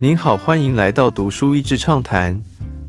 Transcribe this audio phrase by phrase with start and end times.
[0.00, 2.40] 您好，欢迎来到读书益智畅谈。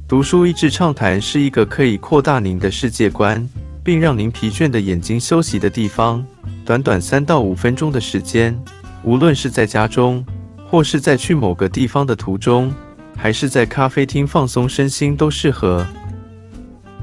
[0.07, 3.49] 读书益智畅谈是一个可以扩大您的世界观，
[3.83, 6.23] 并让您疲倦的眼睛休息的地方。
[6.63, 8.55] 短短三到五分钟的时间，
[9.01, 10.23] 无论是在家中，
[10.67, 12.71] 或是在去某个地方的途中，
[13.17, 15.83] 还是在咖啡厅放松身心，都适合。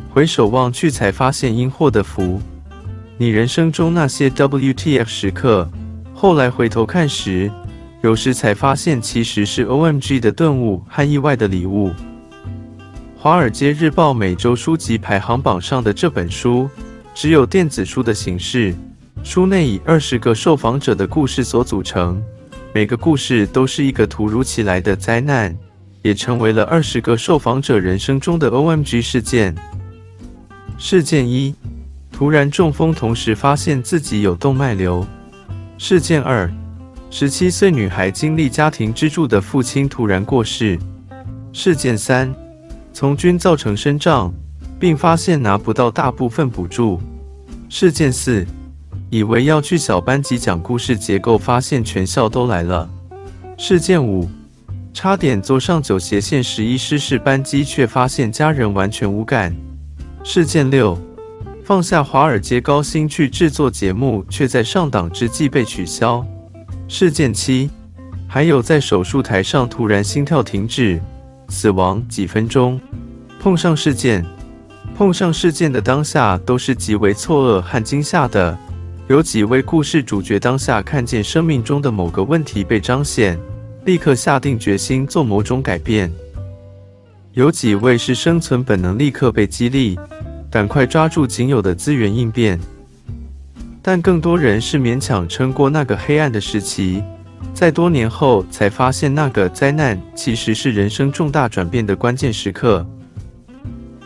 [0.09, 2.41] 回首望去，才发现因祸得福。
[3.19, 5.69] 你人生中那些 WTF 时刻，
[6.15, 7.51] 后来回头看时，
[8.07, 11.89] 有时才发现其实是 OMG 的顿悟和意外的礼物。
[13.19, 16.71] 《华尔街日报》每周书籍排行榜上的这本书，
[17.17, 18.73] 只有电子书的形式。
[19.25, 22.23] 书内以二十个受访者的故事所组成，
[22.73, 25.53] 每个故事都是一个突如其来的灾难，
[26.03, 29.53] 也成为了二十个受访者人生中的 OMG 事件。
[30.79, 31.53] 事件一：
[32.13, 35.05] 突然中风，同时发现自己有动脉瘤。
[35.77, 36.49] 事件二：
[37.11, 40.79] 十七岁女孩经历家庭支柱的父亲突然过世。
[41.53, 42.35] 事件三：
[42.93, 44.33] 从军造成身障，
[44.79, 47.01] 并发现拿不到大部分补助。
[47.69, 48.47] 事件四。
[49.09, 52.91] 以为要去小班级讲故事结构，发现全校都来了。
[53.57, 54.29] 事件五，
[54.93, 59.55] 差点坐上九斜线十一失事班机，却发现家人完全无感。
[60.25, 60.99] 事件六，
[61.65, 66.27] 放下华尔街高薪去制作节目，却在上档之际被取消。
[66.89, 67.69] 事件七，
[68.29, 71.01] 还有在手术台上突然心跳停止，
[71.49, 72.81] 死亡几分钟。
[73.41, 74.25] 碰上事件，
[74.97, 78.57] 碰上事件的当下都是极为错愕和惊吓的。
[79.09, 83.39] 有几位故事主角当下看见生命中的某个问题被彰显，
[83.85, 86.09] 立刻下定决心做某种改变；
[87.33, 89.99] 有几位是生存本能立刻被激励，
[90.51, 92.59] 赶快抓住仅有的资源应变；
[93.89, 97.05] 但更多人是勉强撑过那个黑暗的时期，
[97.55, 102.85] 在多年后才发现那个灾难其实是人生重大转变的关键时刻。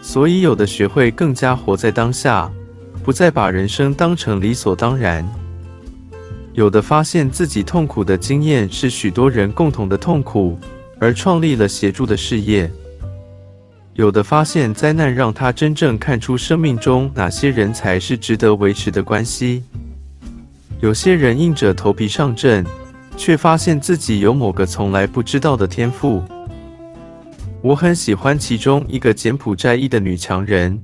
[0.02, 2.52] 所以，有的学会更加活在当下。
[3.02, 5.26] 不再把人生当成理所当然，
[6.52, 10.58] 有的发现自己痛苦的经验是许多人共同的痛苦，
[10.98, 12.68] 而创立了协助的事业；
[13.94, 19.62] 有的发现灾难让他真正看出生命中哪些人才是值得维持的关系；
[20.80, 22.64] 有些人硬着头皮上阵，
[23.16, 26.22] 却发现自己有某个从来不知道的天赋。
[27.60, 30.80] 我很喜欢其中一个柬埔寨裔的女强人。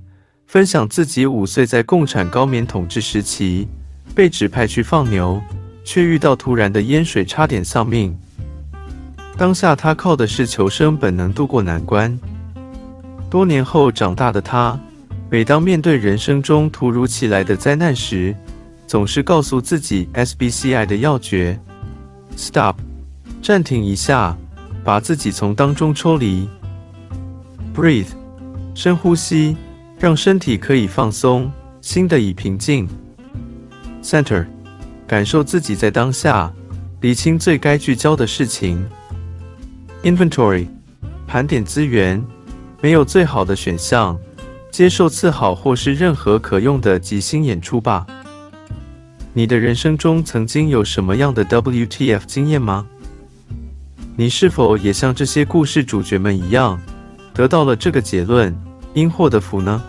[0.47, 3.67] 分享自己五岁在共产高棉统治时期
[4.15, 5.43] 被指派去放牛，
[5.83, 8.17] 却遇到突然的淹水，差点丧命。
[9.37, 12.17] 当下她靠的是求生本能度过难关。
[13.31, 14.79] 多年后长大的他，
[15.31, 18.35] 每当面对人生中突如其来的灾难时，
[18.87, 21.59] 总是告诉自己 SBCI 的要诀
[22.37, 22.77] ：Stop，
[23.43, 24.37] 暂停一下，
[24.85, 26.49] 把自己从当中抽离
[27.75, 28.09] ；Breathe，
[28.75, 29.57] 深呼吸。
[29.99, 31.51] 让身体可以放松，
[31.81, 32.87] 心得以平静。
[34.03, 34.47] Center，
[35.07, 36.53] 感受自己在当下，
[37.01, 38.87] 理清最该聚焦的事情。
[40.03, 40.67] Inventory，
[41.27, 42.23] 盘点资源，
[42.87, 44.17] 没有最好的选项，
[44.71, 48.07] 接受次好或是任何可用的即兴演出吧。
[49.33, 52.87] 你的人生中曾经有什么样的 WTF 经验吗？
[54.15, 56.81] 你是否也像这些故事主角们一样，
[57.35, 58.57] 得到了这个结论？
[58.95, 59.83] 因祸得福呢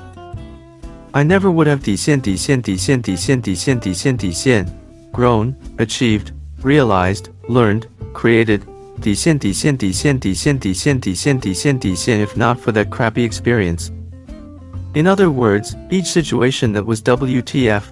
[1.12, 4.66] ？I never would have 底线底线底线底线底线底线底线
[5.14, 6.30] grown achieved
[6.64, 8.62] realized learned created
[9.00, 12.26] 底线，底线，底线，底线，底线，底线，底线，底线。
[12.26, 13.90] If not for that crappy experience.
[14.94, 17.84] In other words, each situation that was WTF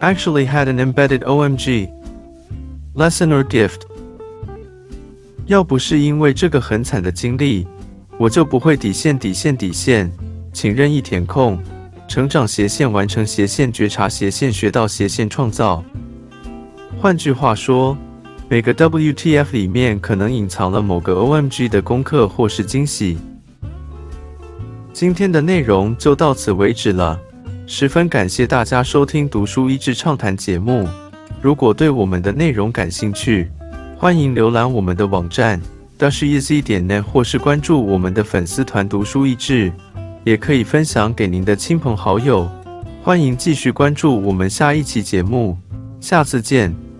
[0.00, 1.88] actually had an embedded OMG
[2.94, 3.82] lesson or gift.
[5.46, 7.66] 要不是因为这个很惨的经历，
[8.18, 10.10] 我就不会底线底线底线，
[10.52, 11.58] 请任意填空，
[12.08, 15.84] 成长斜线完成斜线觉察斜线学到斜线创造。
[17.00, 17.96] 换句话说。
[18.52, 23.16] 每个 WTF 里面可能隐藏了某个 OMG 的功课或是惊喜。
[24.92, 27.18] 今天的内容就到此为止了，
[27.66, 30.86] 十分感谢大家收听读书益智畅谈节目。
[31.40, 33.50] 如果对我们的内容感兴趣，
[33.96, 35.58] 欢迎浏览我们的网站。
[35.96, 39.72] 到是 easy 点 net 或是关注我们的粉丝团读书益智，
[40.24, 42.46] 也可以分享给您的亲朋好友。
[43.02, 45.56] 欢迎继续关注我们下一期节目，
[46.02, 46.91] 下次见。